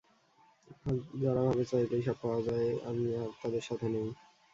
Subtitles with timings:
[1.21, 4.07] যারা ভাবে চাইলেই সব পাওয়া যায়, আমি আর তাদের সাথে নেই।